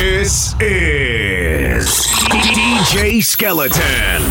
[0.00, 1.84] This is
[2.32, 4.22] DJ Skeleton.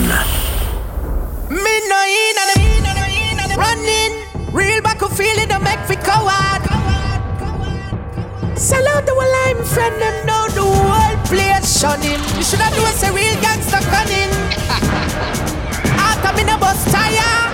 [1.54, 4.26] Me in and running.
[4.52, 6.66] Real back of feeling don't make me coward.
[8.58, 12.18] Sell out the whole I'm friend them know the whole place shunning.
[12.36, 14.34] You should have known a real gangster cunning.
[16.02, 17.54] After me no bus tire.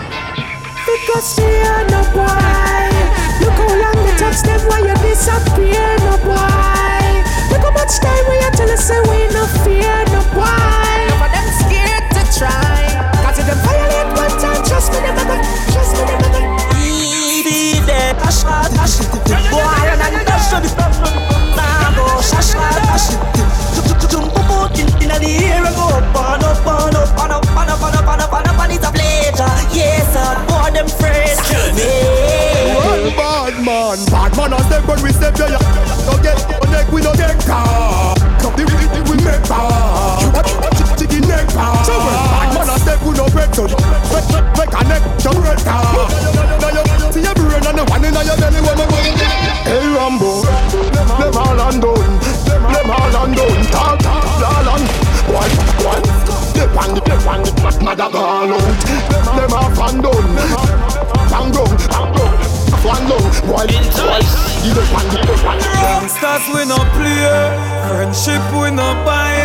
[0.87, 2.95] Because we are no boy.
[3.43, 6.74] Look how long it takes them while you disappear, no boy.
[7.85, 11.05] Look much time we are till us say we no fear, no why.
[11.05, 12.81] None of them scared to try.
[13.21, 15.37] Cause if them violate one time, trust me, never go.
[15.69, 16.41] Trust me, never go.
[16.81, 19.11] Easy there, dash out, dash it.
[19.13, 20.65] Boy, and I dash it.
[21.53, 23.21] Nah, go, shash out, dash it.
[23.37, 23.74] Jump up
[24.73, 28.07] in in the air, go up, up, on up, on up, on up, on up,
[28.07, 29.53] on up, on up, and it's a pleasure.
[29.69, 31.37] Yes, sir, boy, them friends.
[32.73, 35.53] One bad man, bad man as them when we step there.
[36.05, 38.15] No get connect, we no get car.
[38.41, 40.21] Come the we we we make bar.
[40.21, 41.85] You want to the neck bar.
[41.85, 43.69] So when bad man as them we no break so.
[43.69, 44.25] Break
[44.57, 45.44] break connect, jump
[57.85, 58.81] mother gone out.
[59.37, 60.29] Them all fan done.
[61.29, 62.33] Bang down, bang down.
[62.81, 64.33] One down, one twice.
[64.65, 65.61] You don't want it, you don't.
[65.81, 67.29] Gangsters we no play,
[67.89, 69.37] friendship we no buy.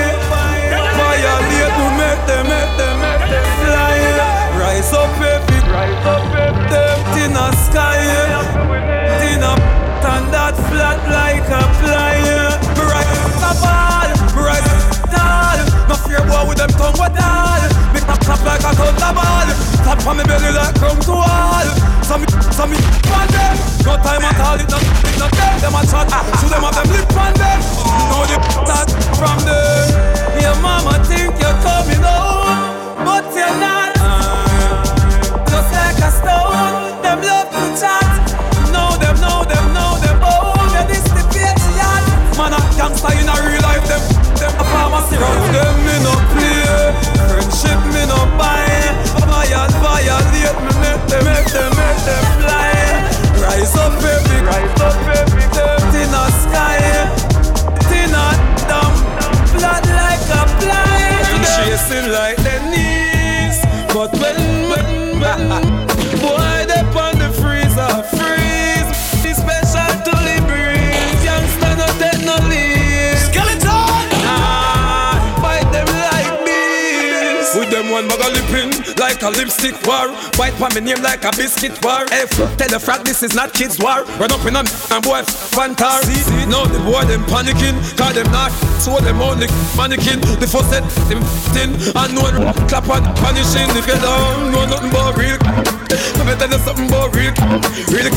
[0.97, 4.01] Violate we make them, make them, make them fly.
[4.61, 6.65] Rise up baby, rise up baby.
[6.73, 8.01] Them in the sky,
[9.33, 9.53] in a
[10.13, 12.17] and that flat like a fly.
[12.89, 13.90] Rise a
[16.11, 17.63] fear boy with them tongue what all.
[17.95, 19.49] Make my clap like a thunderball.
[19.87, 21.69] Tap on me belly like ground to wall.
[22.03, 23.55] Some some on them.
[23.87, 24.59] No time at all.
[24.59, 25.55] It not it not them.
[25.63, 26.11] Them a chat.
[26.11, 27.61] To them have them lip on them.
[28.11, 28.37] Know the
[28.67, 30.43] that from them.
[30.43, 33.90] Your mama think you're coming home, but you're not.
[50.51, 52.73] Violate me, make them, make them, make them fly.
[53.43, 55.43] Rise up, baby, rise up, baby.
[55.55, 56.79] Dirt in the sky,
[58.13, 58.31] a
[58.69, 58.95] dumb,
[59.55, 60.91] flat like a fly.
[61.57, 63.61] Chasing like the knees,
[63.93, 64.50] but when,
[78.09, 80.13] bag of lipping like a lipstick war.
[80.37, 82.05] White pan me name like a biscuit war.
[82.13, 82.31] F,
[82.61, 84.05] tell the frat this is not kids war.
[84.21, 86.05] Run up in a and boy fantar.
[86.51, 90.21] Now the boy them panicking, cause them not so them only mannequin.
[90.37, 91.25] The first set them
[91.57, 92.37] thin and one
[92.69, 93.69] clap on punishing.
[93.73, 95.41] If you don't know nothing but real,
[96.21, 97.35] let me tell you something about real,
[97.91, 98.11] real.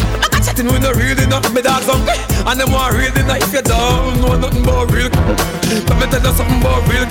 [0.44, 1.48] Chatting with no real enough.
[1.54, 3.40] Me dogs hungry eh, and them want real enough.
[3.44, 5.10] If you don't know nothing but real,
[5.88, 7.08] let me tell you something about real.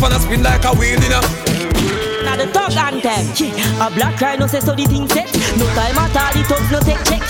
[0.00, 1.20] Fun spin like a wheel, you know.
[2.24, 3.28] Now the talk anthem.
[3.36, 3.86] Yeah.
[3.86, 5.28] A black rhino say so the thing set.
[5.60, 7.20] No time at all, the thugs no take check.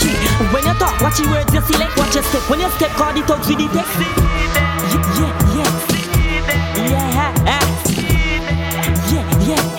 [0.53, 2.49] When you talk, watch your words, you select, watch your step.
[2.49, 3.91] When you step, call the thugs with the text.
[4.93, 5.93] Yeah, yeah, yeah.
[6.79, 7.07] Yeah,
[9.47, 9.73] yeah.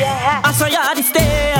[0.00, 0.40] Yeah.
[0.44, 1.59] I saw you at the stair.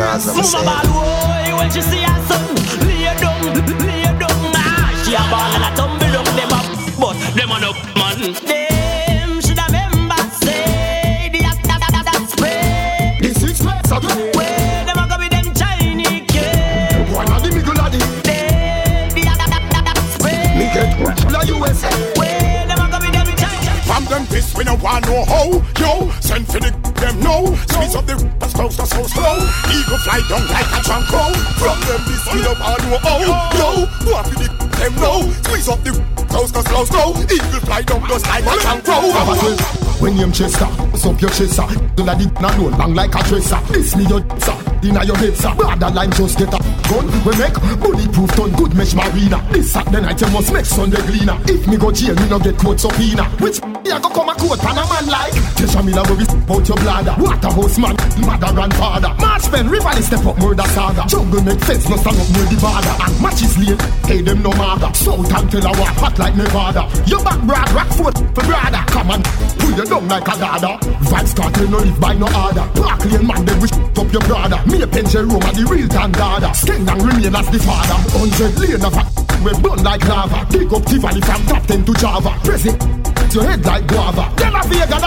[0.00, 0.26] Trace.
[0.26, 2.44] Mama ball boy, when she see her son,
[2.86, 3.40] lay down,
[3.84, 4.40] lay down.
[4.56, 6.66] Ah, she a ball and a tumble down them up,
[7.00, 8.18] but them a no man.
[8.48, 13.18] Them should remember say the act that that that spray.
[13.20, 14.04] The six packs of
[14.36, 18.00] Where them a go with them Chinese one of the middle of the.
[18.24, 20.42] They the act that spray.
[20.58, 20.90] Me get
[21.32, 21.90] la USA.
[22.16, 23.84] Where them a go with them Chinese.
[23.84, 24.24] From them
[24.56, 26.10] we no want no hoe, yo.
[26.20, 26.70] Send for the
[27.00, 27.54] them no.
[27.68, 28.40] Squeeze up the
[28.76, 29.69] to so slow.
[30.00, 31.32] Fly down like a drunk crow.
[31.60, 33.20] From them piss, we no want no hoe,
[33.52, 33.68] yo.
[34.04, 34.48] Go up the
[34.80, 35.30] them no.
[35.44, 35.92] Squeeze up the
[36.28, 37.10] close to slow slow.
[37.28, 39.90] Eagle fly down just like a drunk crow.
[40.00, 43.60] When you chester, up your chester, do not the na don't bang like a dresser.
[43.68, 45.54] This me your sir, inna your head sir.
[45.54, 46.58] Brother line just get a
[46.88, 47.04] gun.
[47.20, 49.46] We make bulletproof done good mesh marina.
[49.52, 51.36] This Saturday night you must make Sunday cleaner.
[51.44, 53.24] If me go jail, me no get caught subpoena.
[53.44, 55.34] Which A go come a court pan a man like.
[55.58, 57.14] Tesha Miller where we step out your bladder.
[57.18, 59.12] Waterhouse man, mother grandfather.
[59.18, 61.02] March Pen, Rivoli step up murder saga.
[61.08, 62.94] Jungle make sense, no stand up near the border.
[63.02, 64.94] And matches lane, hey them no matter.
[64.94, 66.86] South and walk hot like Nevada.
[67.10, 68.82] Your back broad, rock foot for brother.
[68.94, 69.22] Come on,
[69.58, 70.72] pull you down like a dada.
[71.10, 72.66] Vybz Kartel no live by no order.
[72.78, 74.62] Park lane man, they wish up your brother.
[74.70, 76.54] Me a pen Jerome the real Tandada.
[76.54, 77.98] Skeng and remain as the father.
[78.14, 79.02] Hundred lane of a
[79.42, 80.46] we burn like lava.
[80.50, 82.38] Dig up Tiffany from top 10 to Java.
[82.44, 82.99] Press
[83.30, 84.32] it, your head like guava.
[84.36, 85.02] Then I feel that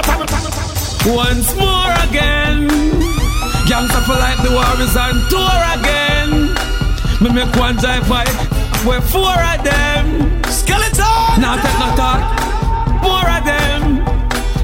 [1.06, 2.70] Once more again.
[3.68, 6.54] Gangsta for like the war is on tour again.
[7.22, 8.26] Me make one drive by,
[8.86, 10.44] we four of them.
[10.46, 11.42] Skeleton!
[11.42, 12.22] Now take no talk,
[13.02, 14.04] more of them.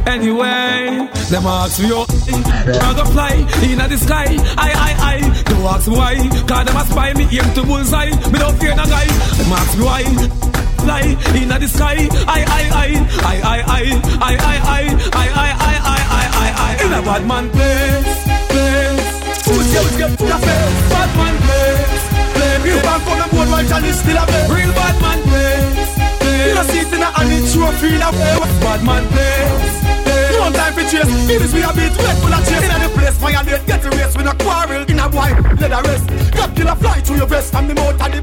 [0.07, 3.33] Anyway, them ask me, oh, I go fly
[3.63, 4.35] in the sky.
[4.57, 6.15] I, I, I, don't ask me why.
[6.47, 8.09] Cause them a spy me aim to bullseye.
[8.31, 9.05] Me don't fear no guy.
[9.05, 10.48] Them ask me why.
[10.83, 11.01] Fly
[11.35, 12.07] in the sky.
[12.27, 12.89] I, I, I,
[13.21, 17.01] I, I, I, I, I, I, I, I, I, I, I, I, I, in a
[17.01, 18.19] bad man place,
[18.51, 19.07] place.
[19.45, 20.89] Food get get full of face.
[20.89, 22.05] Bad man place,
[22.35, 22.63] place.
[22.63, 24.45] Real bad on the board while Johnny still a play.
[24.55, 26.47] Real bad man place, place.
[26.47, 28.37] You know see it in a hand, it's trophy in a play.
[28.63, 29.98] Bad man place.
[30.39, 31.03] No time for chase.
[31.03, 32.63] Is we a beat, wait full of chase.
[32.63, 34.15] In the place, violate, get a race.
[34.15, 34.87] We no quarrel.
[34.87, 36.07] In a boy, let a rest.
[36.31, 37.51] God killer fly through your vest.
[37.51, 38.21] from the mouth and the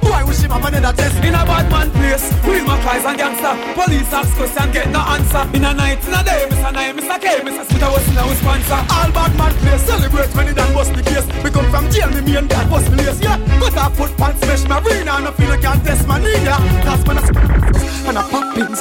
[0.00, 1.20] Boy, wish him have another test.
[1.20, 3.52] In a bad man place, real McFly's and gangster.
[3.76, 5.44] Police ask question, get no answer.
[5.52, 6.72] In a night, in a day, Mr.
[6.72, 7.20] Nine, Mr.
[7.20, 7.64] K, Mr.
[7.68, 8.80] Smith, I was in our sponsor.
[8.88, 11.28] All bad man place, celebrate when it done bust the case.
[11.44, 13.20] We come from jail, me me and dad bust the lace.
[13.20, 16.18] Yeah, cut off foot pants, smash my arena, and I feel I can't test my
[16.18, 16.32] knee.
[16.48, 17.68] Yeah, that's when I
[18.08, 18.80] and I pop pins.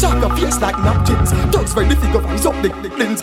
[0.00, 1.30] Shot your face like napkins.
[1.52, 3.22] Dogs to go rise up the things.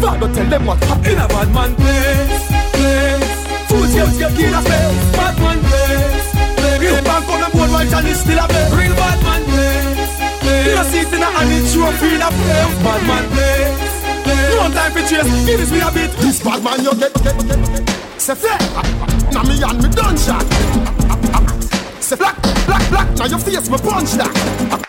[0.00, 1.06] Father tell them what happened.
[1.06, 3.38] In a bad man place, place.
[3.68, 5.12] Food sales get in a place.
[5.16, 6.80] Bad man place, place.
[6.80, 8.72] Real bank on the board while Johnny still a place.
[8.72, 10.66] Real bad man place, place.
[10.66, 12.76] You know see it in a hand, it's trophy in a place.
[12.84, 14.54] Bad man place, place.
[14.54, 15.30] No time for chase.
[15.48, 16.10] It is we a bit.
[16.22, 17.84] This bad man you get, get, get, get.
[18.20, 18.58] Say fair.
[19.32, 20.46] Now me and me done shot.
[22.00, 22.36] Say black,
[22.66, 23.08] black, black.
[23.16, 24.87] Now your face me punch that.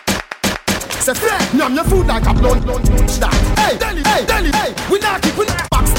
[1.10, 2.86] Say fair, numb your food like a blunt, blunt,
[3.18, 3.34] that.
[3.58, 5.90] Hey, Delhi, hey, Delhi, hey, we not keep, we not box.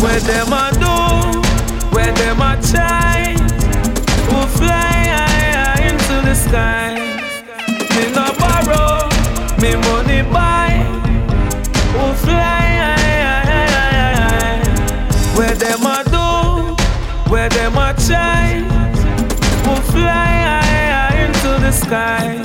[0.00, 0.88] Where them a do,
[1.92, 3.36] where them a try,
[4.24, 4.72] who fly
[5.12, 6.96] high, high into the sky.
[7.92, 9.04] Me no borrow,
[9.60, 10.80] me money buy,
[11.92, 15.36] who fly high, high, high, high.
[15.36, 18.64] Where them a do, where them a try,
[19.60, 22.35] who fly high, high into the sky.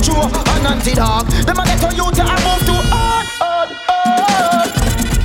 [0.00, 1.26] Kill Uncle Joe and Auntie Dog.
[1.26, 4.70] Them a get on you to a move to hard, hard, hard.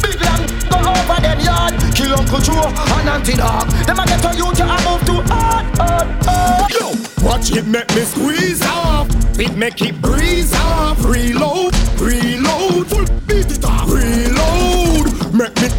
[0.02, 1.74] Big lamb, go over them yard.
[1.94, 3.68] Kill Uncle Joe and Auntie Dog.
[3.86, 6.72] Them a get on you to a move to hard, hard, hard.
[6.72, 6.90] Yo,
[7.24, 9.10] watch it make me squeeze off.
[9.40, 11.04] It make it breeze off.
[11.06, 13.88] Reload, reload, full beat it off.
[13.90, 15.70] Reload, make me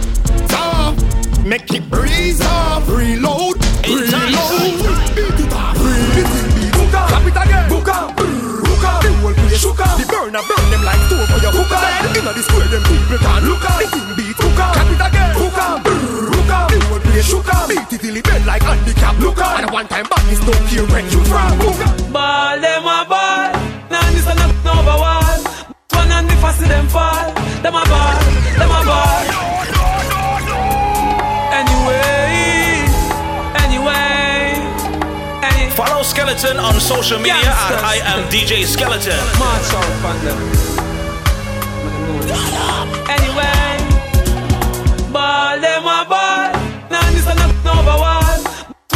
[0.55, 1.45] off.
[1.45, 2.89] Make it breeze off.
[2.89, 3.57] Reload,
[3.87, 4.24] reload,
[9.95, 12.19] The burner burn them like stove for your hookah.
[12.19, 13.43] Inna the square them people can
[36.37, 37.79] Skeleton on social media Youngsters.
[37.79, 39.15] at I am DJ Skeleton.
[39.39, 40.39] march out on them.
[43.07, 43.71] Anyway,
[45.13, 46.51] ball them a ball,
[46.91, 48.39] now this a knock over wall.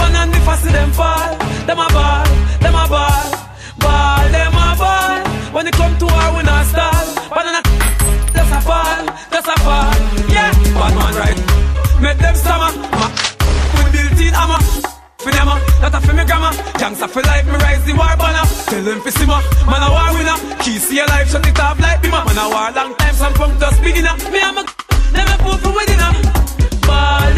[0.03, 2.27] One and the fast them fall, them a ball,
[2.59, 3.31] them a ball,
[3.79, 5.23] ball them a ball.
[5.55, 7.07] When it come to war, we not stall.
[7.31, 7.63] Banana,
[8.35, 9.95] that's a fall, that's a fall.
[10.27, 11.39] Yeah, bad man right.
[12.03, 12.73] Make them stammer.
[12.99, 13.15] Ma-
[13.79, 14.59] We built in hammer.
[15.29, 16.57] For them, uh, that a for me grammar.
[16.81, 18.49] Gangsta for life, me rise the war banner.
[18.65, 20.41] Tell them for simmer, man a war winner.
[20.65, 22.25] Key see your life, shut it off like bimmer.
[22.25, 24.17] Man a war long time, some punk just beginner.
[24.33, 26.17] Me and my a put for uh.
[26.89, 27.38] Ball them a ball,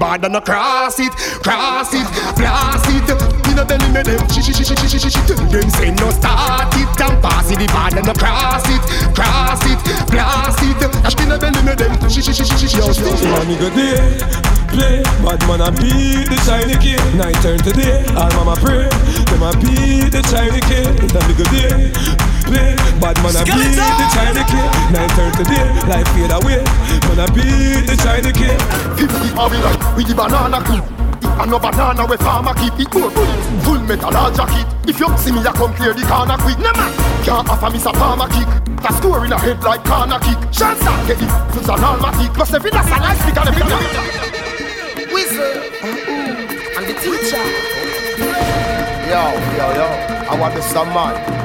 [0.00, 3.08] pass it the border, no cross it, cross it, blast it.
[3.50, 5.20] In a belly me them, shi shi shi shi shi shi shi.
[5.50, 8.82] Them say no start it and pass it the border, no cross it,
[9.14, 9.80] cross it,
[10.10, 10.80] blast it.
[11.20, 12.78] In a belly me them, shi shi shi shi shi shi.
[12.78, 17.58] Yo, still a nigga day Play, bad man a beat the shiny kid Night turn
[17.58, 18.88] today, all mama pray
[19.28, 23.78] Them a beat the shiny kid It's a nigga day Play, bad man a beat
[23.78, 26.66] the shiny kid Night turn today, life fade away
[27.06, 28.58] Man a beat the shiny kid
[28.98, 30.82] 50 are we like with the banana crew.
[31.40, 33.08] And no banana we farmer keep it good.
[33.64, 34.66] Full metal all jacket.
[34.84, 36.58] If you see me, I come clear the corner quick.
[36.58, 36.92] No man
[37.24, 38.44] can't offer me some farmer kick.
[38.76, 40.36] The score in a head like corner kick.
[40.52, 41.32] Chance start get it.
[41.56, 42.34] Fools and almatic.
[42.34, 43.64] Plus every that's a nice speak and every
[45.08, 45.64] Whistle.
[46.76, 47.40] And the teacher.
[49.08, 49.22] Yo,
[49.56, 49.88] yo, yo,
[50.28, 51.39] I want to some man.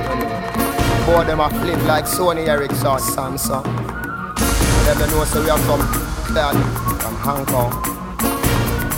[1.05, 3.63] Boy, them a flip like Sony Ericsson, Samsung.
[3.63, 5.79] Them they know so we are from
[6.33, 6.57] that
[6.97, 7.69] from Hong Kong.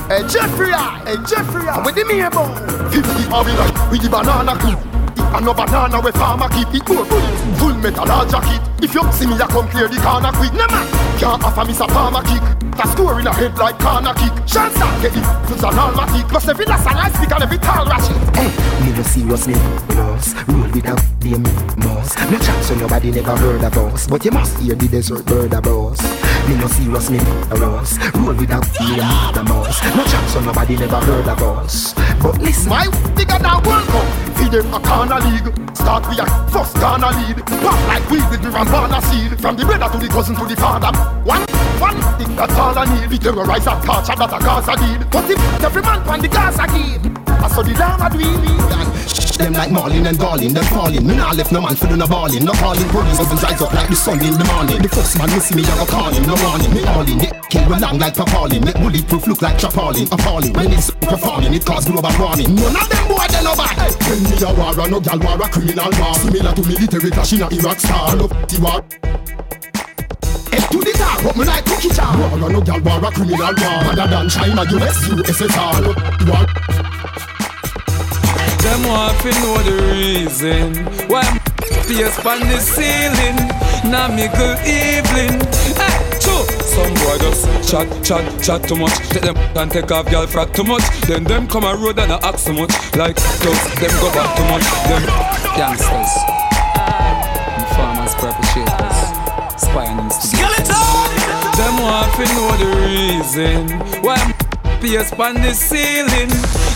[0.07, 2.55] Hey Jeffrey, I, hey Jeffrey, I, with the me about
[2.95, 4.79] 50 are we like with the banana crew.
[5.35, 7.03] And no banana we farmer keep it good.
[7.59, 8.63] Full metal all jacket.
[8.81, 10.53] If you see me, I come clear the corner quick.
[10.55, 10.87] No man
[11.19, 12.39] can't offer me some farmer kick.
[12.71, 14.31] The score in a head like corner kick.
[14.47, 15.27] Chance start get it.
[15.43, 16.23] Fools and almatic.
[16.29, 18.15] Plus every last and I speak and every tall ratchet.
[18.31, 18.47] Hey,
[18.79, 21.43] me no serious me boss Roll with a damn
[21.77, 25.25] mouse No chat so nobody never heard of us But you must hear the desert
[25.25, 26.01] bird of us
[26.47, 27.19] Me no serious me
[27.49, 32.37] boss Roll with a damn mouse No chat so nobody never heard of us But
[32.39, 34.07] listen My bigger than World Cup.
[34.37, 35.49] Feed them a corner league.
[35.75, 37.37] Start with a first corner lead.
[37.45, 39.39] Pop like weed with the Rambana seed.
[39.39, 40.95] From the brother to the cousin to the father.
[41.23, 41.41] One,
[41.79, 43.09] one thing that's all I need.
[43.09, 45.09] We terrorize and torture that a Gaza did.
[45.09, 47.17] But if every man pan the Gaza kid.
[47.27, 48.09] I saw the Lama
[49.37, 52.07] Them like Marlin and Garlin, them falling Me nah left no man for do no
[52.07, 52.43] balling.
[52.43, 54.81] No calling police, doesn't rise up like the sun in the morning.
[54.81, 56.73] The first man see me, I go calling, no warning.
[56.73, 60.53] Me all in, it kill we long like Papalin Make bulletproof look like Chapolin, appalling
[60.53, 62.49] When it's performing, it cause global warming.
[62.55, 63.77] None of them boy, they no bad
[64.09, 66.15] When me a war, no gal war, a criminal war.
[66.17, 68.15] Similar to military clash in a Iraq star.
[68.17, 68.81] Love the war.
[70.49, 73.53] Head to the top, but me like cookie jar War, no gal war, a criminal
[73.53, 73.77] war.
[73.93, 76.96] Other than China, US, USSR the war
[78.63, 80.75] Them want to know the reason
[81.09, 81.39] Why I'm
[81.87, 83.37] face on the ceiling.
[83.89, 85.39] Now me good evening.
[85.79, 88.95] Hey, true Some boy just chat, chat, chat too much.
[89.09, 90.83] Take them and take off girl frack too much.
[91.07, 92.71] Then them come a road and a act so much.
[92.95, 94.65] Like thugs, them go back too much.
[94.87, 95.03] Them
[95.55, 96.13] gangsters.
[97.75, 99.27] Farmers perpetrators.
[99.57, 100.67] Spy and instigators
[101.57, 103.67] Them want to know the reason
[104.03, 104.17] Why
[104.81, 106.29] Pierce on the ceiling.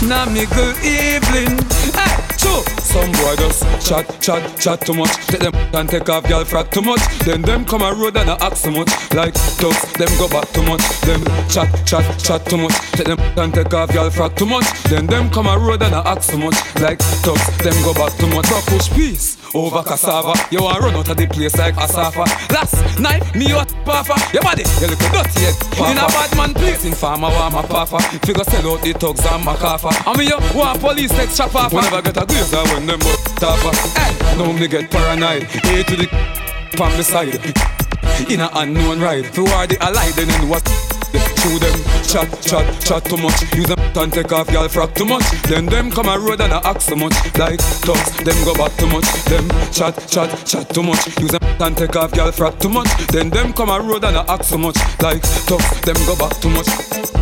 [0.10, 1.58] Now me good evening.
[1.94, 2.64] Hey, true.
[2.82, 5.14] Some boy just chat, chat, chat too much.
[5.28, 7.02] Take them and take off girl frack too much.
[7.26, 8.90] Then them come a road and I act so much.
[9.14, 10.82] Like thugs, them go back too much.
[11.02, 12.74] Them chat, chat, chat too much.
[12.92, 14.66] Take them and take off girl frack too much.
[14.84, 16.56] Then them come a road and I act so much.
[16.82, 18.50] Like thugs, them go back too much.
[18.50, 20.34] But push peace over cassava.
[20.52, 22.26] You to run out of the place like Asafa.
[22.52, 24.16] Last night, me you a puffer.
[24.34, 25.56] Your body, you look dirty head.
[25.92, 28.00] In a bad man place, in farmer want my puffer.
[28.26, 29.92] Figure sell out the thugs and my kaffa.
[30.08, 31.74] And me you want police sex chop off.
[31.74, 33.76] Whenever get a glazer when them but topper.
[34.00, 35.44] Hey, now me get paranoid.
[35.44, 36.08] A to the
[36.78, 37.36] from the side.
[38.30, 39.26] In a unknown ride.
[39.28, 40.64] For the allied, then in what
[41.42, 45.06] Through them chat, chat, chat too much Use them and take off y'all frack too
[45.06, 48.54] much Then them come a road and a act so much Like thugs, them go
[48.54, 52.32] back too much Them chat, chat, chat too much Use them and take off y'all
[52.32, 55.82] frack too much Then them come a road and a act so much Like thugs,
[55.82, 56.68] them go back too much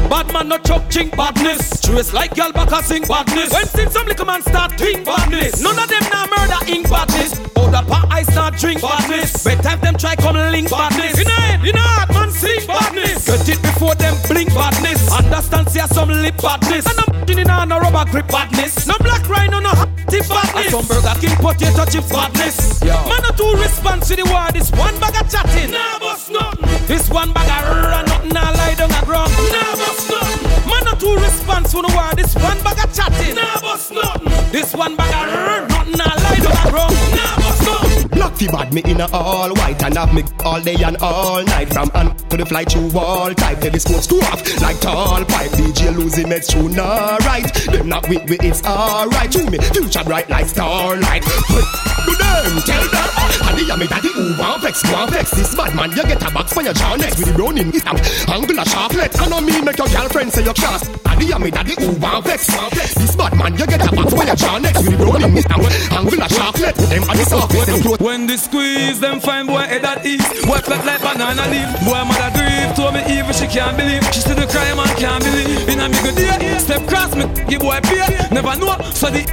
[0.10, 1.82] Bad man no chop ching badness.
[1.82, 3.54] Trace like y'all back a sing badness.
[3.54, 5.62] When see some little man start think badness.
[5.62, 7.40] None of them now murder ink badness.
[7.56, 9.44] Out the pot I start drink badness.
[9.44, 11.20] Better have them try come link badness.
[11.20, 13.28] In a head, in a heart man sing badness.
[13.28, 15.12] Get it before them blink badness.
[15.12, 16.86] Understand see some lip badness.
[16.86, 18.88] And I'm in a no rubber grip badness.
[18.88, 19.72] No black rhino no
[20.08, 20.74] tip badness.
[20.74, 22.82] And some Burger King potato chips badness.
[22.84, 24.48] Man no two response to the war.
[24.52, 25.72] This one bag of chatting.
[25.72, 26.88] Nah boss nothing.
[26.88, 28.30] This one bag of run nothing.
[28.30, 29.32] Nah lie down a ground.
[29.54, 30.70] Nah boss nothing.
[30.70, 32.10] Man no two response to the war.
[32.16, 33.36] This one bag of chatting.
[33.36, 34.52] Nah boss nothing.
[34.52, 35.98] This one bag of run nothing.
[35.98, 37.09] Nah lie down a ground.
[38.40, 39.54] Fi bad me in a all.
[39.54, 41.72] White and have me all day and all night.
[41.74, 45.52] From and to the fly through wall type telescopes go off like tall pipe.
[45.52, 49.32] DJ losing meds true nah right them not with me it's alright.
[49.32, 51.24] To me future bright like starlight.
[51.24, 53.10] To them tell them.
[53.50, 56.32] And the yummy daddy who want vex want vex this bad man you get a
[56.32, 57.20] box for your next.
[57.20, 60.44] With the browning is out angle a chocolate I know me make your girlfriend say
[60.44, 63.68] your class and the yummy daddy who want vex want vex this bad man you
[63.68, 64.80] get a box for your next.
[64.80, 68.29] With the browning is out angle a chocolate them and the soft them close When
[68.30, 70.22] the squeeze, them fine boy head at ease.
[70.46, 71.66] Boy flat like banana leaf.
[71.82, 74.06] Boy mother grieve, told me even she can't believe.
[74.14, 75.68] She see the crime and can't believe.
[75.68, 78.06] In a me good day, step cross me, give boy pay.
[78.30, 79.26] Never know, so the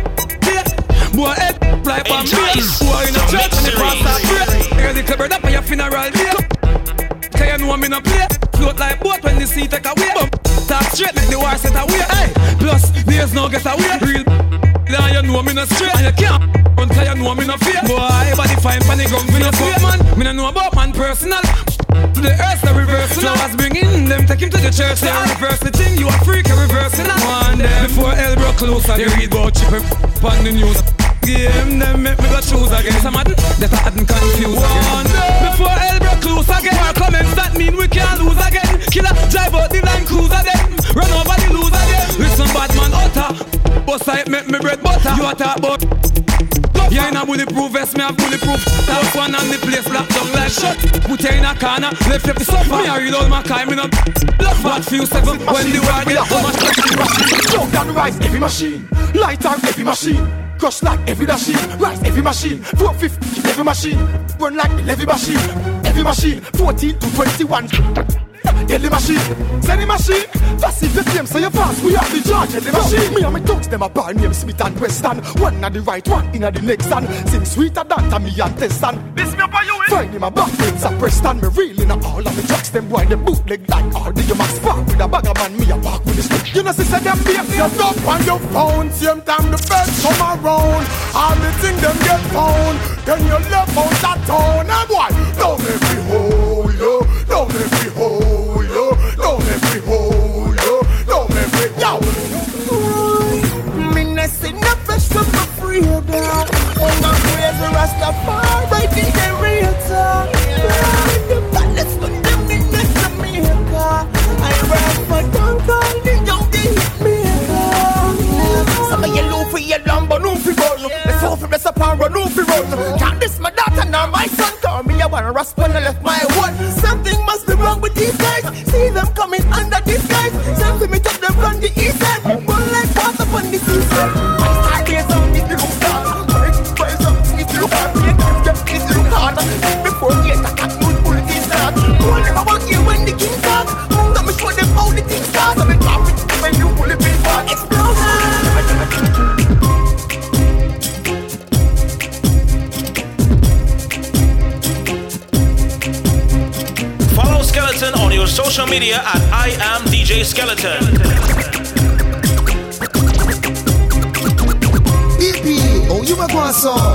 [1.13, 2.65] Boy head like on me.
[2.81, 4.81] Boy in a church and the pastor pray.
[4.81, 6.33] Girl, the club up on your funeral day.
[7.37, 10.33] Cause you know me no play Float like boat when the sea take away Bump,
[10.67, 13.99] talk straight, make the war set away Hey, plus, there's no get away.
[14.03, 14.25] Real
[14.89, 15.95] now you know me no straight.
[15.97, 16.43] And you can't
[16.77, 17.83] cause you know me no fear.
[17.83, 20.19] Boy, body fine pan the ground, me no fear man.
[20.19, 21.43] Me no know about man personal.
[21.43, 23.21] To the earth, the reverse.
[23.23, 25.01] Now I was bringing them, take him to the church.
[25.01, 25.61] They reverse.
[25.61, 29.33] The thing, you a freak, you reversing One day, before hell broke And you read
[29.33, 29.73] about chip
[30.23, 32.95] on the news game, them make me go choose again.
[33.03, 35.07] Some of that I hadn't confused again.
[35.43, 36.79] Before hell broke loose again.
[36.79, 38.79] Our comments that mean we can't lose again.
[38.95, 40.63] Killer drive out the line cruiser them.
[40.95, 42.07] Run over the loser them.
[42.23, 43.31] Listen, bad man utter.
[43.83, 45.13] Bust I make me bread butter.
[45.19, 45.83] You a talk about.
[46.95, 50.33] Yeah, in a bulletproof vest, me have bulletproof House one on the place, locked down
[50.33, 53.29] like shut Put you in a corner, left you to suffer Me a read all
[53.29, 53.89] my time, me no
[54.39, 59.45] bluff What few seven, when the war get much Jump down rise, every machine Light
[59.45, 63.99] on every machine Crush like every machine, rise every machine, 450 every machine,
[64.39, 65.37] run like every machine,
[65.85, 67.69] every machine, 14 to 21.
[68.67, 69.19] Deadly machine,
[69.63, 70.27] send the machine.
[70.61, 71.83] Passive the flame, so you pass.
[71.83, 73.15] We have the charge, deadly machine.
[73.15, 75.19] Me and my dogs, them a bar name Smith and Wesson.
[75.41, 77.07] One at the right, one in at the next stand.
[77.29, 79.15] Sing sweeter than Tommy and Tesson.
[79.15, 79.91] This me up on you, eh?
[79.91, 81.41] Find him a back friends a Preston.
[81.41, 84.35] Me reeling a all of the trucks, them boy, them bootleg like all the you
[84.35, 85.57] must spark with a bag of man.
[85.59, 86.55] Me a walk with the stick.
[86.55, 88.91] You know, sister, them beef, you up on your phone.
[88.93, 90.85] Same time the best come around.
[91.15, 92.77] All the things them get found.
[93.07, 94.67] Then you left out that town.
[94.67, 96.97] And boy, don't make me hold you.
[97.29, 98.26] Don't make me hold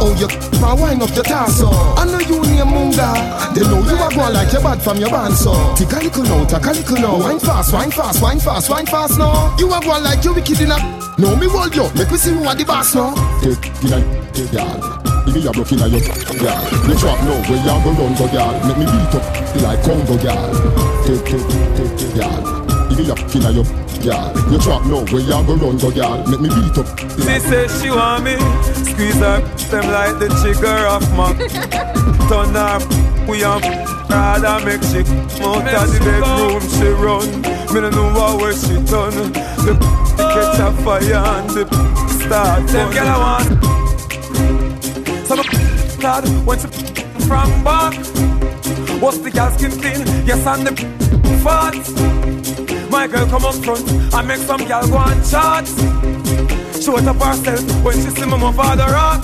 [0.01, 0.27] Oh you
[0.59, 3.53] my wine up your torso I know you name Munga.
[3.53, 6.23] They know you a go like your bad from your band so Take a little
[6.23, 9.67] now, take a little now Wine fast, wine fast, wine fast, wine fast now You
[9.73, 10.77] a go like you wicked in a
[11.17, 14.31] No me hold you, make me see who are the boss now Take, in a,
[14.33, 17.91] take y'all if you a broke inna your girl, you drop now where you go
[17.93, 18.67] run go girl.
[18.67, 21.05] Make me beat up like Congo girl.
[21.05, 22.60] Take take take take girl.
[22.91, 23.63] If you a inna your
[24.03, 26.27] girl, you drop now where you go run go girl.
[26.27, 26.99] Make me beat up.
[26.99, 28.35] She says she want me.
[28.83, 29.39] Squeeze her
[29.71, 31.31] them like the trigger of my
[32.27, 32.79] Turn her
[33.27, 33.61] we am
[34.09, 34.99] rather make she
[35.41, 37.27] Out of the bedroom she run.
[37.73, 39.31] Me no know what where she done
[39.63, 39.73] The
[40.17, 41.63] catch a fire and the
[42.09, 43.49] start Them girl I want.
[45.27, 45.39] Some
[46.01, 46.67] lad when she
[47.25, 47.93] from back.
[49.01, 50.05] What's the girl skin clean?
[50.25, 50.73] Yes and the
[51.43, 52.10] fat
[52.91, 55.65] My girl come up front I make some girl go and chat
[56.81, 59.23] Show it up herself when she see me move for the rock.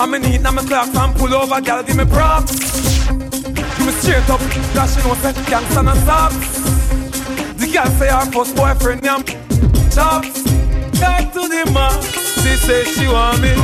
[0.00, 3.06] I'm in heat, now my clocks and pull over, girl, give me props.
[3.06, 6.58] Give me straight up, she know say gangsta and socks.
[7.60, 9.22] The girl say her first boyfriend, yeah,
[9.94, 10.42] chops.
[10.98, 12.02] Back to the man,
[12.42, 13.54] she say she want me.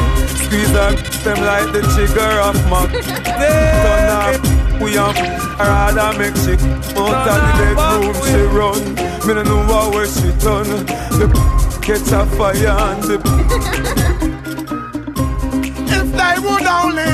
[0.46, 4.51] Squeeze her, them like the trigger of my Turn her,
[4.82, 6.52] we I rather make she
[6.98, 8.82] Out of the bedroom she run
[9.26, 10.86] Me no know where she done
[11.18, 11.26] The
[11.82, 13.18] catch a fire and the
[15.94, 17.12] If they would only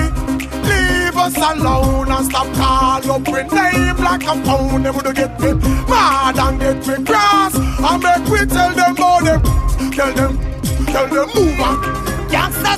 [0.68, 5.40] leave us alone and stop call up with name like a phone, they would get
[5.40, 5.52] me
[5.88, 7.54] mad and get me cross.
[7.56, 9.42] And make we tell them how them,
[9.92, 10.38] tell them,
[10.86, 12.07] tell them move on.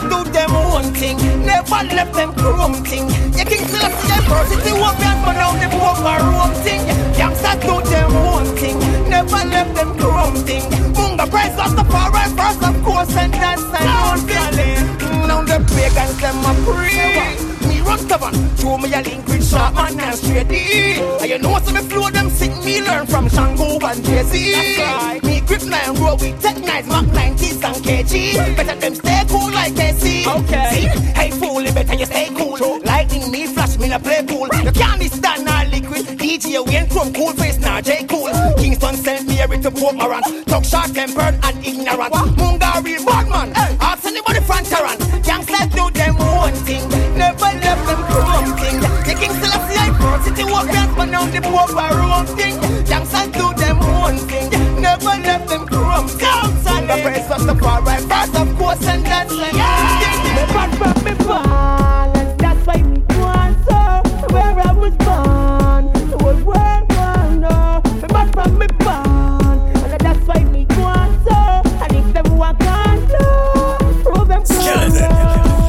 [0.01, 2.75] Do them own thing, never left them chrome.
[2.75, 6.83] You can them city walk and but now them walk a room thing.
[7.19, 10.35] Youngsters do them own thing, never left them chrome.
[10.95, 14.21] Bunga price of the right first, of course, and that's an own.
[15.29, 16.53] Now the pagans them a.
[17.69, 17.99] Me run
[18.57, 21.01] through me a link with sharp man and straight D.
[21.21, 24.55] And you know some me flow them sick me learn from Shango and Jay-Z.
[24.79, 25.20] Right.
[26.21, 28.57] Me grip nine roll with tech nights, Mac 90s and KG.
[28.57, 30.27] Better them stay cool like KC.
[30.27, 30.69] Okay.
[30.71, 30.89] See?
[31.17, 32.57] Hey fool, you better you stay cool.
[32.57, 32.81] True.
[32.81, 34.49] Lightning me flash me a play cool.
[34.63, 36.05] You can't stand our liquid.
[36.19, 38.29] DJ Wayne from cool face now J cool.
[38.59, 40.47] Kingston sent me every to Port Morant.
[40.47, 42.13] Talk short tempered and ignorant.
[42.13, 43.55] Munga real bad man.
[43.55, 43.77] Hey.
[43.81, 44.99] Ask anybody front Taran.
[45.27, 46.87] Youngsters do them one thing.
[47.17, 48.81] Never left them chrome thing.
[49.09, 52.55] The King still a see I city walk dance, but now the poor room thing.
[52.87, 54.60] Youngsters do them one thing.
[55.23, 55.67] Never left them
[56.63, 56.87] son.
[56.87, 58.01] The praise of the far right.
[58.01, 59.53] First, of course, and that's like.
[59.53, 60.21] Yeah.
[60.37, 63.77] Me bad from me and that's why me so.
[64.33, 67.83] Where I was born, the whole world gonna know.
[68.01, 71.41] Me bad from me born, and that's why me so.
[71.83, 75.11] And if them walk on low, prove them Skeleton.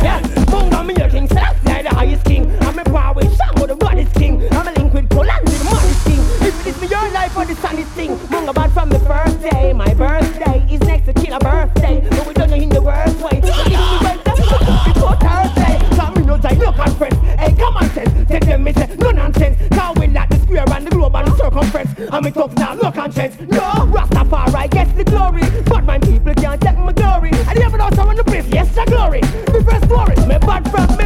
[0.03, 2.51] yeah, Munga me a king, so that's like the highest king.
[2.61, 3.75] I'm a power with Shango, the
[4.19, 4.47] king.
[4.53, 6.19] I'm a link with Poland, the maddest king.
[6.47, 9.30] If it is me your life or the sunniest thing, Munga bad from the first
[9.41, 9.73] day.
[9.73, 13.41] My birthday is next to killer birthday, but we don't know in the worst way.
[13.41, 17.15] Before Thursday, come me no die, no conference.
[17.39, 18.29] Hey, come on, sense.
[18.29, 19.57] Tell them me eh, say no nonsense.
[19.71, 21.91] Cause we like the square and the globe and the circumference.
[21.97, 23.39] And me talk now, no conscience.
[23.41, 23.61] No,
[23.95, 25.43] Rastafari gets the glory.
[25.65, 27.31] But my people can't take my glory.
[27.31, 29.21] And you ever know someone to praise, yes, the glory.
[29.53, 31.00] Me first glory, me bad from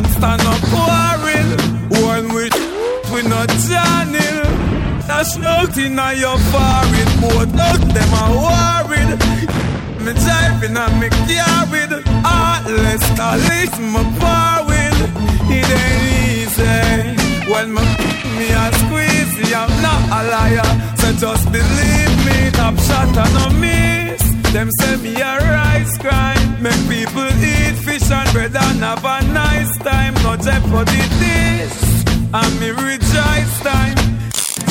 [0.00, 1.50] Gangsta no quarrel.
[2.08, 2.54] One with
[3.12, 4.40] we not channel.
[5.10, 9.12] Out in a your forehead, both out them a worried.
[10.04, 11.92] Me driving and me carried,
[12.24, 13.04] heartless,
[13.78, 14.98] my forward.
[15.52, 17.82] It ain't easy when me
[18.38, 19.52] me a squeeze.
[19.52, 22.50] I'm not a liar, so just believe me.
[22.52, 24.39] Top shot and no miss.
[24.52, 26.60] Them say me a rice grind.
[26.60, 30.14] Make people eat fish and bread and have a nice time.
[30.24, 34.19] No jeopardy this, and me rejoice time.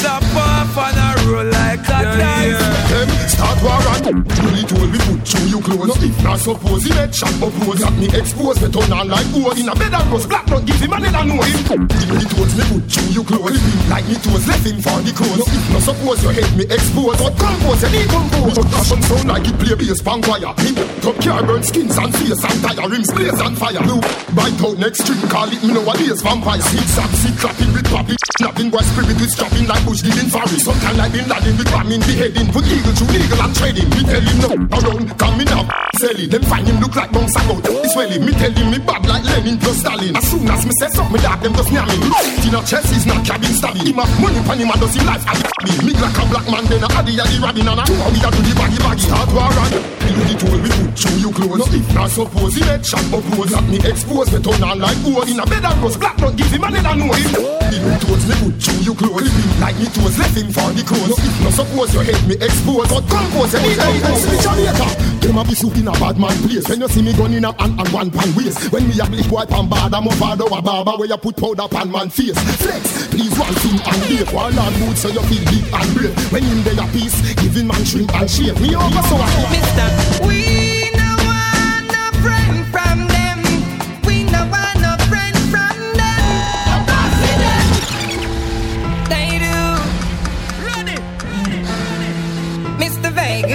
[0.01, 2.63] Chop off and a roll like a dice.
[2.89, 5.87] Them start war and Julie told me put through you clothes.
[5.91, 7.79] No if not suppose he shot oppose.
[7.79, 10.65] Got me exposed me turn on like wood In a bed and rust black don't
[10.65, 13.59] give him a never know him Julie told me put through you clothes.
[13.91, 15.43] Like me toes left him for the clothes.
[15.43, 17.19] No if not suppose your head me expose.
[17.19, 17.83] But compose.
[17.83, 21.97] You decompose passion sound like it play bass pan choir Him top car burn skins
[21.99, 22.87] and face and tire.
[22.87, 23.83] Rims blaze and fire.
[23.83, 23.99] Blue
[24.31, 26.63] bite out next string call it me nowadays vampire.
[26.71, 28.15] Zig zag zig clapping with poppy.
[28.39, 32.03] Snapping while spirit with strapping like bush dealing forest Sometimes like Bin Laden with ramming
[32.05, 33.89] beheading Put eagle to eagle and trading.
[33.89, 35.65] Me tell him no around coming up.
[35.97, 39.01] Selling them find him look like bounce about It's swelling Me tell him me bad
[39.09, 40.13] like Lenin plus Stalin.
[40.15, 42.53] As soon as me say something me dog them just me In.
[42.53, 45.25] A chest is not cabin stabbing Him a money pan him and does him life
[45.25, 47.83] at the Me like a black man then a addy a the rabbin And a
[47.89, 49.05] two how we a do the baggy baggy.
[49.09, 49.73] Start war and
[50.05, 51.59] You the told me put through you clothes.
[51.61, 53.49] No if not suppose shot oppose.
[53.49, 56.35] Got me exposed me turn on like wood In a bed and rust black don't
[56.37, 57.29] give him a know him
[57.73, 59.33] You told me put through you clothes.
[59.59, 62.91] Like me toes him for the clothes No not suppose your head me expose.
[62.91, 64.87] But compose you need to See Jamaica.
[65.23, 66.67] Them a be soup in a bad man place.
[66.67, 68.71] When you see me gun in a hand and one pan waist.
[68.71, 71.37] When me a bleach boy pan bad I'm a father a barber Where you put
[71.37, 72.37] powder pan man face.
[72.59, 76.15] Flex Please one thing and date One hard mood so you feel big and brave.
[76.31, 80.27] When him there a piece Giving man shrimp and shave Me over so I Mister,
[80.27, 80.48] we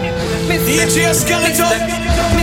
[0.49, 0.67] Mr.
[0.67, 1.81] DJ Skeleton.
[1.89, 2.40] Mr.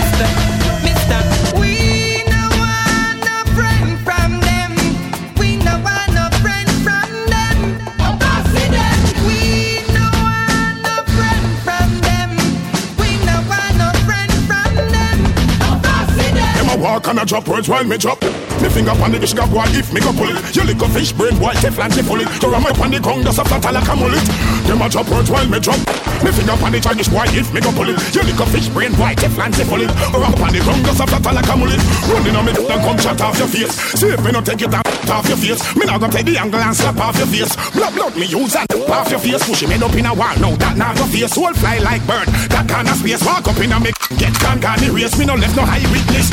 [17.08, 18.22] and I drop words while me drop.
[18.62, 20.38] Me finger on the dish, got boy, if me go pull it.
[20.56, 22.28] You lick a fish brain, boy, Teflon, she pull it.
[22.42, 24.26] You ram up on the ground, that's a flat like a mullet.
[24.68, 25.80] Them a drop words while me drop.
[26.26, 27.98] Me finger on the Chinese boy, if me go pull it.
[28.12, 29.92] You lick a fish brain, boy, Teflon, she pull it.
[29.94, 31.82] You ram up on the ground, that's a flat like a mullet.
[32.12, 33.74] Running on me, then come shut off your face.
[33.96, 35.62] See if me no take it off your face.
[35.78, 37.54] Me not gonna take the angle and slap off your face.
[37.72, 39.46] Blood, blood, me use and off your face.
[39.46, 41.32] Push him head up in a wall, now that not your face.
[41.32, 43.24] Soul fly like bird, that kind of space.
[43.24, 45.18] Walk up in a me, get can can erase.
[45.18, 46.32] Me no left no high witness.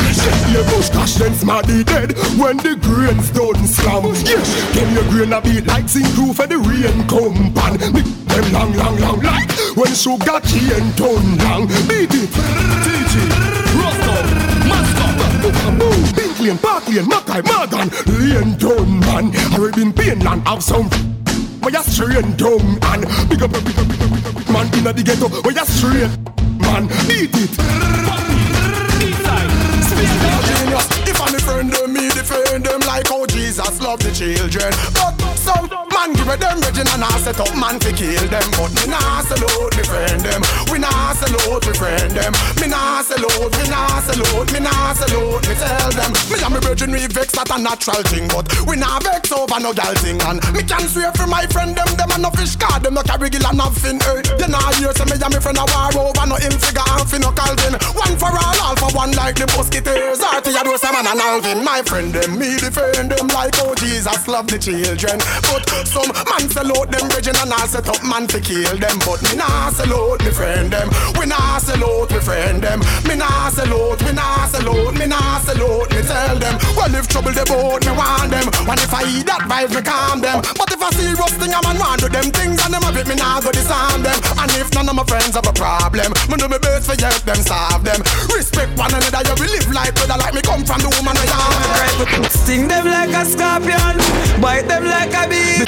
[0.53, 4.05] Yeah, bush cash then smarty dead when the grains don't slam.
[4.23, 7.79] Yes, can your grain a beat like zinc roof and the rain come pan.
[7.93, 11.67] Me them long, long, long like when sugar cane turn long.
[11.91, 12.31] Beat it,
[12.85, 13.15] TG,
[13.81, 14.23] Roscoe,
[14.71, 15.15] Moscow,
[16.15, 19.35] Pink Lane, Park Lane, Mackay, Morgan, Lane Town man.
[19.59, 20.89] Arabian Painland have some
[21.61, 24.93] where you straight down and big up, big up, big up, big up, man inna
[24.93, 26.87] the ghetto where you straight man.
[27.09, 27.51] Beat it.
[30.49, 30.87] Genius.
[31.09, 34.73] If I'm a friend them, me defend them like how Jesus loved the children.
[34.95, 38.49] But some man give them virgin and I set up man to kill them.
[38.57, 40.43] But me nah salute me friend them.
[40.71, 41.73] We nah salute me
[42.13, 42.33] them.
[42.61, 45.49] Me nah salute, me nah salute, me nah salute.
[45.49, 48.77] Me tell them, me and me virgin we vex that a natural thing, but we
[48.77, 50.21] nah vex over no gal thing.
[50.23, 53.03] And me can swear for my friend them, them a no fish card, them no
[53.03, 54.01] carry gill and nothing.
[54.01, 56.57] Hey, eh, you nah hear say me and me friend a war over no ill
[56.61, 57.75] figure and fi no Calvin.
[57.97, 60.21] One for all, all for one like the musketeers.
[60.21, 61.65] Arty a do some man and Alvin.
[61.65, 65.19] My friend them, me defend them like how Jesus love the children.
[65.49, 68.99] But some man salute them virgin and I set up man to kill them.
[69.07, 70.91] But me nah salute me friend them.
[71.19, 72.81] We nah salute me friend them.
[73.07, 74.95] Me nah nah salute, me nah salute.
[74.99, 75.84] Me tell them,
[76.85, 78.47] well if trouble they both me want them.
[78.69, 80.45] And if I eat that vibe me calm them.
[80.53, 82.93] But if I see rough thing I man want do them things and them a
[82.93, 84.19] bit me nah go disarm them.
[84.37, 87.23] And if none of my friends have a problem, me do my best for help
[87.25, 88.01] them solve them.
[88.29, 91.27] Respect one another, you will live like brother like me come from the woman I
[91.33, 92.29] am.
[92.29, 93.97] Sting them like a scorpion,
[94.41, 95.65] bite them like a bee.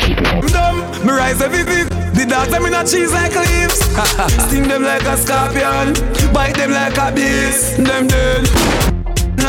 [0.52, 1.88] Dumb, me rise every big.
[2.12, 3.80] The dogs them in a cheese like leaves.
[4.48, 5.96] Sting them like a scorpion,
[6.32, 7.76] bite them like a beast.
[7.80, 8.95] Them dead.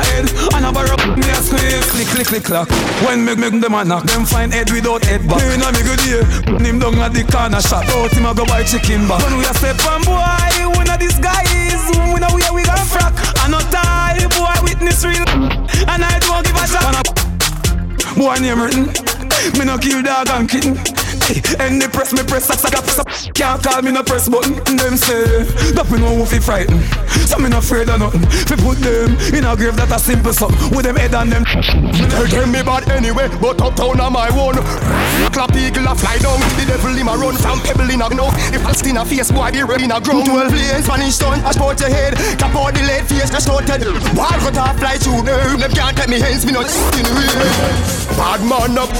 [0.03, 0.29] Head.
[0.53, 2.69] And a barrel me a squeeze Click click click clack
[3.05, 5.41] When me make them a knock Them find head without head back.
[5.41, 6.23] Me inna me good ear.
[6.61, 7.85] Him down at the corner shop.
[7.89, 9.21] Out him a go buy chicken back.
[9.23, 10.21] When we a step on boy
[10.77, 11.83] We not disguise.
[12.13, 15.27] We know where we got frack I not tie boy witness real.
[15.89, 17.05] And I don't give a shot.
[18.17, 18.89] Boy name written.
[19.57, 20.77] Me no kill dog and kitten
[21.27, 24.95] They press me press sack sack press up Can't call me no press button Them
[24.95, 25.43] say
[25.75, 26.79] That me know who fi frighten
[27.27, 30.33] So me no afraid of nothing Fi put them in a grave that a simple
[30.33, 31.43] something With them head and them
[32.17, 34.55] Tell them me bad anyway, but uptown on my own.
[35.31, 38.29] Clap eagle a fly down, the devil him a run from pebble in a no.
[38.53, 40.25] If I in a face, boy be ready in a ground.
[40.25, 43.85] Twelve lanes, Spanish stone, I sport your head, cap out the lead face, just noted.
[44.15, 47.27] Ball cut off fly through nerve, them can't take me hands, me not in the.
[48.17, 48.91] Bad man up,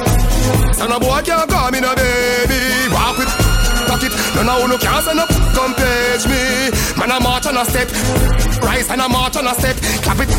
[0.73, 2.59] son a boy can't call me no baby.
[2.91, 3.31] Walk with
[3.87, 6.71] pocket, none of no can't stand up, come page me.
[6.97, 7.89] Man a march on a step,
[8.61, 10.29] rise and a march on a step, clap it.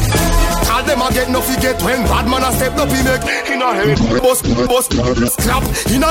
[0.66, 3.74] Call them get no forget when bad man a step up, he make in a
[3.74, 4.90] head, bust, bust,
[5.38, 6.10] clap, in a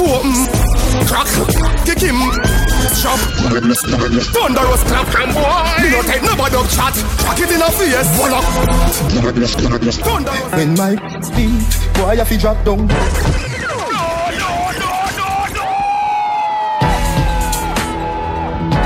[0.00, 0.69] open,
[1.06, 1.28] crack,
[1.84, 2.18] kick him,
[3.00, 3.20] chop,
[4.32, 7.70] thunderous clap, and boy, me no take no bad dog chat, crack it in a
[7.70, 8.40] face, voila.
[9.10, 9.56] Thunderous.
[10.52, 11.60] When my speed,
[11.94, 12.88] boy, I fi drop down.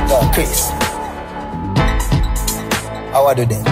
[0.09, 0.71] Yo, Chris.
[3.13, 3.65] How are you then?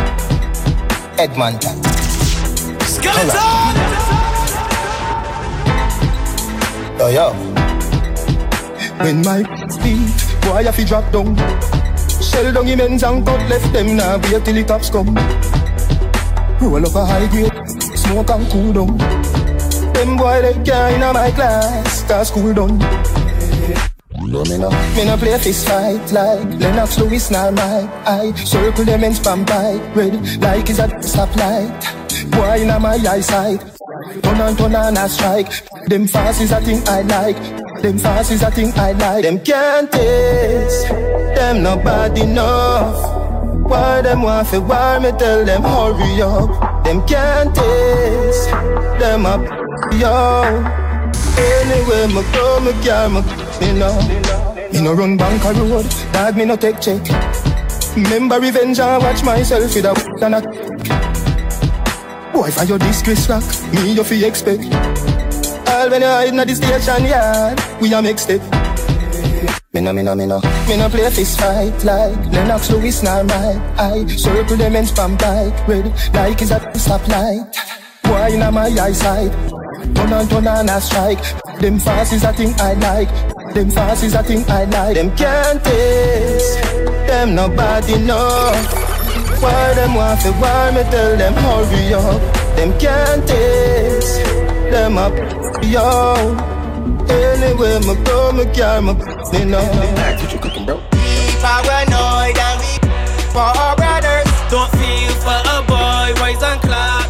[1.18, 1.82] Edmonton.
[2.82, 3.76] Skeleton!
[6.98, 7.61] Yo, yo.
[9.02, 11.36] When my speed, boy, I fi drop down.
[12.22, 14.16] Shell down immense and cut left them now.
[14.18, 15.14] Wait till the cops come.
[16.60, 17.50] Roll up a high grade,
[17.98, 18.96] smoke and cool down.
[19.92, 22.78] Them boy they can't in my class, cause school done.
[24.22, 28.32] No, me no, me no play fist fight like Lennox Lewis, not my eye.
[28.36, 32.30] Circle them and spam by, red like is a stoplight.
[32.30, 33.60] Boy in my eyesight,
[34.22, 35.50] turn on, turn on I strike.
[35.86, 37.61] Them fast is a thing I like.
[37.82, 39.24] Them fast is a thing I like.
[39.24, 40.88] Them can't taste,
[41.34, 42.94] them not bad enough.
[43.68, 46.84] Why them want fi war me tell them hurry up.
[46.84, 48.50] Them can't taste,
[49.00, 49.42] them up
[49.98, 50.44] yo.
[51.36, 53.20] Anyway, me go, me car, me
[53.58, 53.90] me no.
[54.72, 57.02] Me no run bank a road, dog me no take check.
[57.96, 60.40] Remember revenge and watch myself with a and a
[62.32, 63.42] Boy, for your disgrace rock,
[63.74, 65.11] me you fi expect.
[65.72, 68.42] All when you hide in the station yard, we a make step.
[69.72, 70.38] Me no, me no, me no.
[70.68, 75.18] Me no play fist fight like Lennox Lewis nor my I circle them and spam
[75.18, 77.56] bike Ready like is a stoplight
[78.04, 79.32] Why in my eyesight.
[79.96, 81.24] Turn on, turn on a strike.
[81.58, 83.54] Them fast is a thing I like.
[83.54, 84.94] Them fast is a thing I like.
[84.94, 86.62] Them can't taste.
[87.08, 88.52] Them nobody know.
[89.40, 92.20] Why them want to war me tell them hurry up.
[92.56, 94.20] Them can't taste.
[94.70, 96.36] Them up yo
[97.08, 98.92] Anywhere my go, my car, my
[99.32, 99.60] you know.
[99.96, 100.76] Max, what you cooking, bro?
[100.92, 102.72] We paranoid and we
[103.34, 104.30] for our brothers.
[104.48, 107.08] Don't feel for a boy, rise and clap.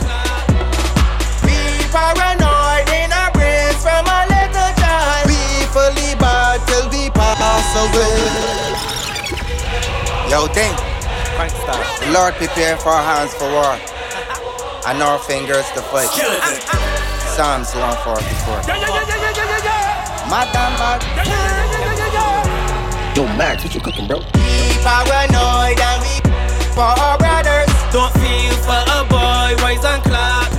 [1.45, 1.55] We
[1.93, 5.29] paranoid in our brains from a little child.
[5.29, 5.39] We
[5.71, 8.17] fully bad till we pass away.
[10.31, 10.75] Yo, ding.
[12.03, 13.79] The Lord prepare for our hands for war
[14.87, 17.02] and our fingers to fight.
[17.33, 18.69] Psalms 144.
[20.29, 21.01] Madam Bad.
[23.17, 24.21] Yo, Max, what you cooking, bro?
[24.21, 26.21] We paranoid and we
[26.77, 27.73] for our brothers.
[27.89, 30.53] Don't feel for a boy, rise and clap.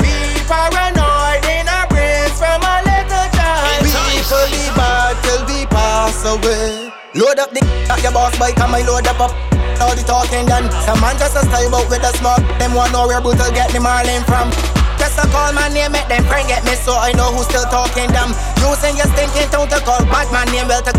[0.00, 0.08] We
[0.48, 3.84] paranoid in our brains from a little child.
[3.84, 3.92] We
[4.24, 6.88] fully bad till we pass away.
[7.12, 7.60] Load up the
[7.92, 9.36] at your boss bike and my load up up.
[9.84, 10.72] All the talking done.
[10.88, 12.40] Some man just a style out with a smoke.
[12.58, 14.75] Them want know where brutal get the marlin from.
[15.16, 18.12] A call my name, make them friend get me so I know who's still talking
[18.12, 18.36] them.
[18.60, 20.92] Using your stinking tongue to call back my name, well to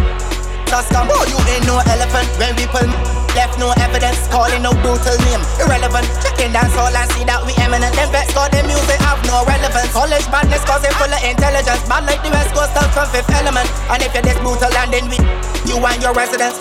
[0.65, 1.07] just come.
[1.09, 2.89] Oh, you ain't no elephant when we people
[3.37, 5.41] left no evidence, calling no brutal name.
[5.61, 6.09] Irrelevant.
[6.25, 7.93] Checking dance all and see that we eminent.
[7.93, 9.93] Them vets got them music have no relevance.
[9.93, 11.85] College badness cause they full of intelligence.
[11.85, 13.69] Bad like the West Coast stuff from fifth element.
[13.93, 15.21] And if you're this brutal and then we,
[15.69, 16.57] you and your residents.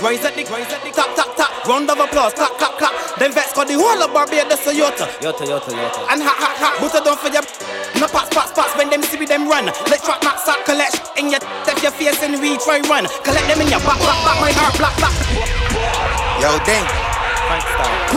[0.00, 1.66] Rise at the, rise at the, tap, tap, tap.
[1.66, 2.92] Round of applause, clap, clap, clap.
[3.18, 5.08] Them vets got the whole of Barbados, so yota.
[5.24, 6.00] Yota, yota, yota.
[6.12, 6.76] And ha, ha, ha.
[6.78, 7.48] But don't forget,
[7.96, 8.76] no pass, pass, pass.
[8.76, 9.64] When them see them run.
[9.88, 11.00] Let trap, max, up, collect.
[11.16, 13.06] In your, step your face and we try run.
[13.24, 14.38] Collect them in your back, back, back.
[14.38, 15.16] My heart, black, black.
[16.44, 16.84] Yo, ding.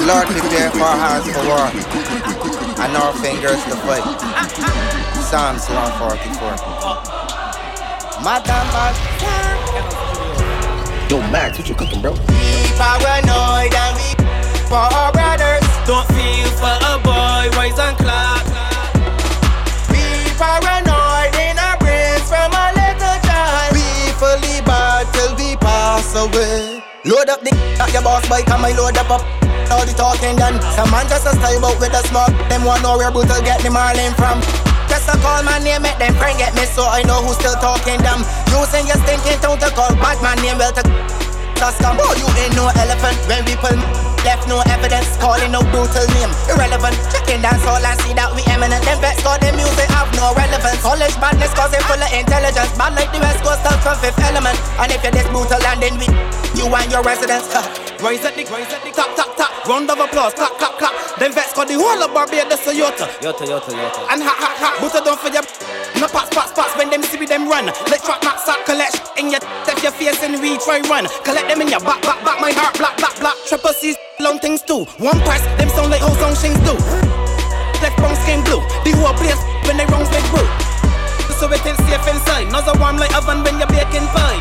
[0.03, 1.71] Lord prepare for our hands for war
[2.83, 4.03] and our fingers to fight.
[5.15, 8.23] Psalms 144.
[8.23, 8.95] Madam Bad.
[11.09, 12.11] Yo, Max, what you cooking, bro?
[12.13, 14.13] We paranoid and we
[14.69, 15.65] for our brothers.
[15.89, 18.45] Don't feel for a boy, rise and clap.
[19.89, 20.05] We
[20.37, 23.73] paranoid in our brains from a little child.
[23.73, 26.83] We fully bad till we pass away.
[27.05, 29.25] Load up the at your boss bike and my load up up.
[29.73, 30.61] All the talking done.
[30.77, 32.37] Some man just a style out with a smoke.
[32.49, 34.45] Them want know where brutal get the marlin from.
[34.89, 37.55] Just a call my name, make them friend get me so I know who's still
[37.61, 38.25] talking them.
[38.51, 40.83] Using your stinking tongue to call back my name, well to
[41.59, 41.99] just come.
[41.99, 43.75] Oh, you ain't no elephant when we people
[44.23, 46.31] left no evidence, calling no brutal name.
[46.47, 46.95] Irrelevant.
[47.11, 48.83] Checking dance all and see that we eminent.
[48.87, 50.79] Them vets got them music have no relevance.
[50.79, 52.71] College madness they full of intelligence.
[52.79, 54.55] Bad like the West Coast stuff from fifth element.
[54.79, 56.07] And if you're this brutal then we,
[56.55, 57.47] you and your residents.
[57.51, 59.51] The, rise at the, tap, tap, tap.
[59.67, 60.93] Round of applause, clap, clap, clap.
[61.19, 63.05] Them vets got the whole of Barbados, so yota.
[63.19, 63.99] Yota, yota, yota.
[64.11, 64.69] And ha, ha, ha.
[64.79, 65.45] But don't forget,
[65.99, 66.71] no pass, pass, pass.
[66.77, 67.67] When them see them run.
[67.91, 69.19] Let trap, max, up, collect.
[69.19, 71.07] In your, step your face and we try run.
[71.23, 72.39] Collect them in your back, back, back.
[72.39, 73.35] My heart, black, black, black.
[73.47, 74.85] Triple C's, long things too.
[74.97, 76.75] One press, them sound like hoes on shings do.
[77.83, 78.63] Left wrong skin blue.
[78.83, 80.47] The whole place when they wrongs big brew.
[81.39, 82.51] So it ain't safe inside.
[82.51, 84.39] Nozzle warm like oven when you're baking pie.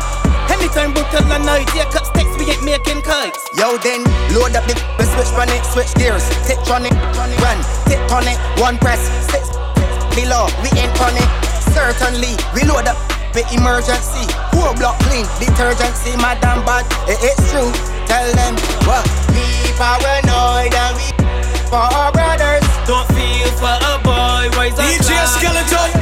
[0.51, 3.37] Anytime brutal and night, yeah, cut sticks, keep making curves.
[3.53, 4.01] Yo, then
[4.33, 8.39] load up the switch on it, switch gears, Tip on it, run, Tip on it,
[8.57, 9.53] one press, six
[10.17, 11.29] below, we ain't on it.
[11.77, 12.97] Certainly, we load up
[13.37, 14.25] the emergency.
[14.49, 17.69] Poor block clean, detergency, madam bad, it, it's true.
[18.09, 18.57] Tell them
[18.89, 19.45] what we
[19.77, 21.07] paranoid and we
[21.69, 22.65] for our brothers.
[22.89, 25.98] Don't feel for a boy, why is DJ Skeleton.